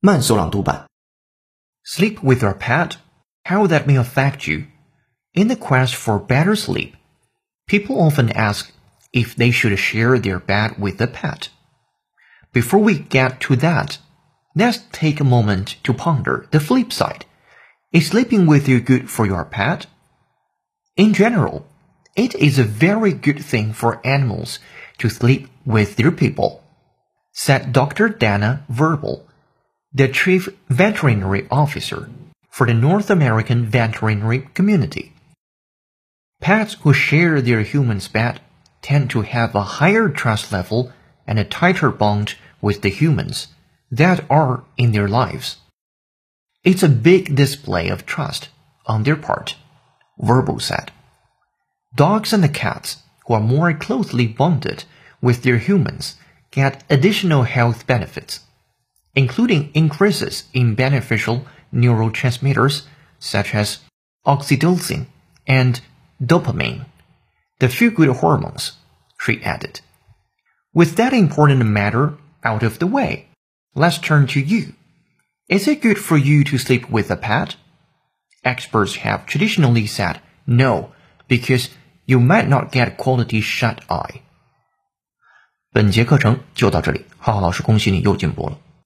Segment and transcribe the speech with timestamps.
[0.00, 0.86] 慢速朗读版。
[1.84, 2.98] Sleep with your pet.
[3.42, 4.66] How that may affect you.
[5.34, 6.94] In the quest for better sleep,
[7.66, 8.70] people often ask
[9.12, 11.48] if they should share their bed with a pet.
[12.52, 13.98] Before we get to that,
[14.54, 17.24] let's take a moment to ponder the flip side.
[17.92, 19.86] Is sleeping with you good for your pet?
[20.96, 21.66] In general,
[22.14, 24.60] it is a very good thing for animals
[24.98, 26.62] to sleep with their people,
[27.32, 28.08] said Dr.
[28.08, 29.24] Dana Varble
[29.92, 32.10] the Chief Veterinary Officer
[32.50, 35.14] for the North American veterinary community.
[36.40, 38.40] Pets who share their human's bed
[38.82, 40.92] tend to have a higher trust level
[41.26, 43.48] and a tighter bond with the humans
[43.90, 45.56] that are in their lives.
[46.64, 48.50] It's a big display of trust
[48.86, 49.56] on their part,
[50.20, 50.92] Varble said.
[51.94, 54.84] Dogs and the cats who are more closely bonded
[55.22, 56.16] with their humans
[56.50, 58.40] get additional health benefits,
[59.17, 62.83] including increases in beneficial neurotransmitters
[63.19, 63.79] such as
[64.25, 65.05] oxytocin
[65.47, 65.81] and
[66.21, 66.85] dopamine,
[67.59, 68.73] the feel-good hormones,
[69.19, 69.81] she added.
[70.73, 73.27] With that important matter out of the way,
[73.75, 74.73] let's turn to you.
[75.47, 77.55] Is it good for you to sleep with a pet?
[78.43, 80.91] Experts have traditionally said no,
[81.27, 81.69] because
[82.05, 84.21] you might not get quality shut eye.
[85.71, 88.59] 本节课程就到这里，浩浩老师恭喜你又进步了。